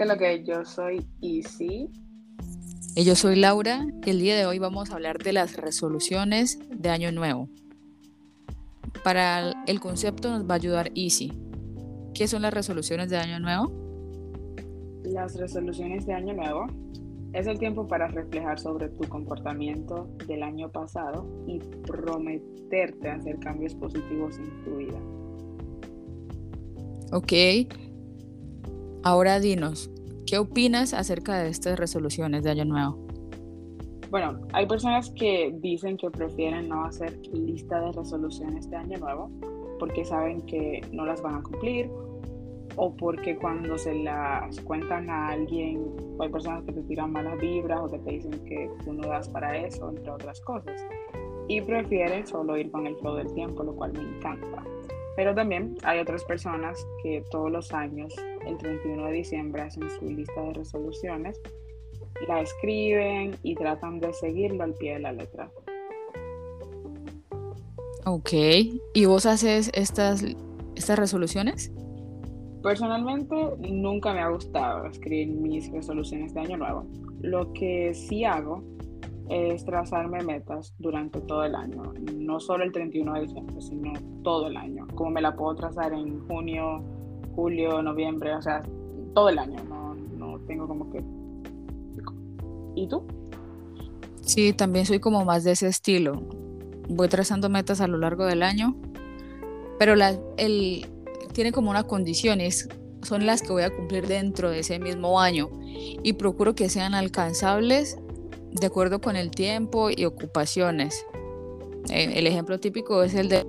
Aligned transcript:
Que 0.00 0.06
lo 0.06 0.16
que 0.16 0.42
yo 0.44 0.64
soy 0.64 1.06
Easy. 1.20 1.90
Y 2.96 3.04
yo 3.04 3.14
soy 3.14 3.36
Laura. 3.36 3.86
Y 4.06 4.08
el 4.08 4.18
día 4.18 4.34
de 4.34 4.46
hoy 4.46 4.58
vamos 4.58 4.90
a 4.90 4.94
hablar 4.94 5.18
de 5.18 5.34
las 5.34 5.58
resoluciones 5.58 6.58
de 6.70 6.88
Año 6.88 7.12
Nuevo. 7.12 7.50
Para 9.04 9.62
el 9.66 9.78
concepto 9.78 10.30
nos 10.30 10.48
va 10.48 10.54
a 10.54 10.56
ayudar 10.56 10.90
Easy. 10.94 11.34
¿Qué 12.14 12.28
son 12.28 12.40
las 12.40 12.54
resoluciones 12.54 13.10
de 13.10 13.18
Año 13.18 13.40
Nuevo? 13.40 13.70
Las 15.04 15.36
resoluciones 15.36 16.06
de 16.06 16.14
Año 16.14 16.32
Nuevo 16.32 16.64
es 17.34 17.46
el 17.46 17.58
tiempo 17.58 17.86
para 17.86 18.08
reflejar 18.08 18.58
sobre 18.58 18.88
tu 18.88 19.06
comportamiento 19.06 20.08
del 20.26 20.42
año 20.42 20.72
pasado 20.72 21.26
y 21.46 21.58
prometerte 21.58 23.10
hacer 23.10 23.38
cambios 23.40 23.74
positivos 23.74 24.38
en 24.38 24.64
tu 24.64 24.76
vida. 24.78 24.98
Ok. 27.12 27.89
Ahora 29.02 29.40
dinos, 29.40 29.90
¿qué 30.26 30.36
opinas 30.36 30.92
acerca 30.92 31.38
de 31.38 31.48
estas 31.48 31.78
resoluciones 31.78 32.44
de 32.44 32.50
Año 32.50 32.66
Nuevo? 32.66 32.98
Bueno, 34.10 34.40
hay 34.52 34.66
personas 34.66 35.10
que 35.12 35.54
dicen 35.62 35.96
que 35.96 36.10
prefieren 36.10 36.68
no 36.68 36.84
hacer 36.84 37.18
lista 37.32 37.80
de 37.80 37.92
resoluciones 37.92 38.68
de 38.68 38.76
Año 38.76 38.98
Nuevo 38.98 39.30
porque 39.78 40.04
saben 40.04 40.42
que 40.42 40.82
no 40.92 41.06
las 41.06 41.22
van 41.22 41.36
a 41.36 41.42
cumplir 41.42 41.90
o 42.76 42.94
porque 42.94 43.36
cuando 43.36 43.78
se 43.78 43.94
las 43.94 44.60
cuentan 44.60 45.08
a 45.08 45.28
alguien, 45.28 45.96
hay 46.20 46.28
personas 46.28 46.62
que 46.64 46.72
te 46.72 46.82
tiran 46.82 47.10
malas 47.10 47.38
vibras 47.40 47.80
o 47.80 47.88
que 47.88 47.98
te 48.00 48.10
dicen 48.10 48.32
que 48.44 48.70
tú 48.84 48.92
no 48.92 49.08
das 49.08 49.30
para 49.30 49.56
eso, 49.56 49.88
entre 49.88 50.10
otras 50.10 50.42
cosas. 50.42 50.78
Y 51.48 51.62
prefieren 51.62 52.26
solo 52.26 52.54
ir 52.58 52.70
con 52.70 52.86
el 52.86 52.96
flow 52.96 53.14
del 53.14 53.32
tiempo, 53.32 53.62
lo 53.62 53.74
cual 53.74 53.94
me 53.94 54.00
encanta. 54.00 54.62
Pero 55.20 55.34
también 55.34 55.76
hay 55.82 55.98
otras 55.98 56.24
personas 56.24 56.86
que 57.02 57.22
todos 57.30 57.50
los 57.52 57.74
años, 57.74 58.10
el 58.46 58.56
31 58.56 59.04
de 59.04 59.12
diciembre, 59.12 59.60
hacen 59.60 59.82
su 59.90 60.06
lista 60.06 60.40
de 60.40 60.54
resoluciones, 60.54 61.38
la 62.26 62.40
escriben 62.40 63.36
y 63.42 63.54
tratan 63.54 64.00
de 64.00 64.14
seguirlo 64.14 64.64
al 64.64 64.72
pie 64.72 64.94
de 64.94 65.00
la 65.00 65.12
letra. 65.12 65.50
Ok, 68.06 68.30
¿y 68.94 69.04
vos 69.04 69.26
haces 69.26 69.70
estas, 69.74 70.24
estas 70.74 70.98
resoluciones? 70.98 71.70
Personalmente 72.62 73.36
nunca 73.58 74.14
me 74.14 74.20
ha 74.20 74.28
gustado 74.30 74.86
escribir 74.86 75.28
mis 75.28 75.70
resoluciones 75.70 76.32
de 76.32 76.40
año 76.40 76.56
nuevo. 76.56 76.86
Lo 77.20 77.52
que 77.52 77.92
sí 77.92 78.24
hago 78.24 78.64
es 79.30 79.64
trazarme 79.64 80.22
metas 80.24 80.74
durante 80.78 81.20
todo 81.20 81.44
el 81.44 81.54
año, 81.54 81.94
no 82.16 82.40
solo 82.40 82.64
el 82.64 82.72
31 82.72 83.14
de 83.14 83.20
diciembre, 83.20 83.62
sino 83.62 83.92
todo 84.22 84.48
el 84.48 84.56
año. 84.56 84.88
Como 84.94 85.10
me 85.10 85.22
la 85.22 85.36
puedo 85.36 85.54
trazar 85.54 85.92
en 85.92 86.26
junio, 86.26 86.82
julio, 87.36 87.80
noviembre, 87.80 88.34
o 88.34 88.42
sea, 88.42 88.60
todo 89.14 89.28
el 89.28 89.38
año, 89.38 89.62
no, 89.68 89.94
no 89.94 90.40
tengo 90.40 90.66
como 90.66 90.90
que... 90.90 91.02
¿Y 92.74 92.88
tú? 92.88 93.04
Sí, 94.22 94.52
también 94.52 94.84
soy 94.84 94.98
como 94.98 95.24
más 95.24 95.44
de 95.44 95.52
ese 95.52 95.68
estilo. 95.68 96.22
Voy 96.88 97.08
trazando 97.08 97.48
metas 97.48 97.80
a 97.80 97.86
lo 97.86 97.98
largo 97.98 98.26
del 98.26 98.42
año, 98.42 98.74
pero 99.78 99.94
la, 99.94 100.18
el, 100.38 100.86
tiene 101.32 101.52
como 101.52 101.70
una 101.70 101.84
condición, 101.84 102.40
es, 102.40 102.68
son 103.02 103.26
las 103.26 103.42
que 103.42 103.52
voy 103.52 103.62
a 103.62 103.70
cumplir 103.70 104.08
dentro 104.08 104.50
de 104.50 104.58
ese 104.58 104.80
mismo 104.80 105.20
año 105.20 105.48
y 106.02 106.14
procuro 106.14 106.56
que 106.56 106.68
sean 106.68 106.94
alcanzables 106.94 107.96
de 108.52 108.66
acuerdo 108.66 109.00
con 109.00 109.16
el 109.16 109.30
tiempo 109.30 109.90
y 109.90 110.04
ocupaciones. 110.04 111.06
Eh, 111.90 112.12
el 112.16 112.26
ejemplo 112.26 112.58
típico 112.58 113.02
es 113.02 113.14
el 113.14 113.28
de 113.28 113.46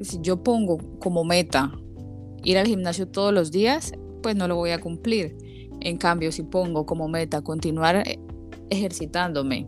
si 0.00 0.18
yo 0.22 0.42
pongo 0.42 0.78
como 0.98 1.24
meta 1.24 1.72
ir 2.42 2.58
al 2.58 2.66
gimnasio 2.66 3.06
todos 3.06 3.34
los 3.34 3.50
días, 3.50 3.92
pues 4.22 4.36
no 4.36 4.48
lo 4.48 4.56
voy 4.56 4.70
a 4.70 4.80
cumplir. 4.80 5.36
En 5.80 5.96
cambio, 5.96 6.32
si 6.32 6.42
pongo 6.42 6.86
como 6.86 7.08
meta 7.08 7.42
continuar 7.42 7.96
eh, 7.96 8.18
ejercitándome 8.70 9.66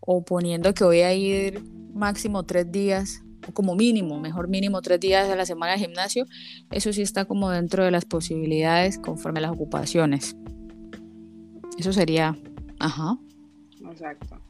o 0.00 0.24
poniendo 0.24 0.72
que 0.74 0.84
voy 0.84 1.00
a 1.00 1.14
ir 1.14 1.62
máximo 1.92 2.44
tres 2.44 2.70
días 2.70 3.22
como 3.54 3.74
mínimo, 3.74 4.20
mejor 4.20 4.48
mínimo 4.48 4.82
tres 4.82 5.00
días 5.00 5.28
a 5.28 5.36
la 5.36 5.46
semana 5.46 5.72
de 5.72 5.78
gimnasio, 5.78 6.26
eso 6.70 6.92
sí 6.92 7.02
está 7.02 7.24
como 7.24 7.50
dentro 7.50 7.84
de 7.84 7.90
las 7.90 8.04
posibilidades 8.04 8.98
conforme 8.98 9.38
a 9.38 9.42
las 9.42 9.52
ocupaciones. 9.52 10.36
Eso 11.78 11.92
sería, 11.92 12.36
Ajá. 12.80 13.18
Exacto. 13.90 14.40